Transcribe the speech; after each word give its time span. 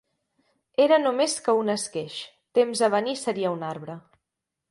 Era 0.85 0.97
no 1.01 1.11
més 1.17 1.35
que 1.47 1.53
un 1.59 1.69
esqueix, 1.73 2.17
temps 2.59 2.81
a 2.87 2.91
venir 2.97 3.15
seria 3.25 3.55
un 3.59 3.67
arbre 3.71 3.99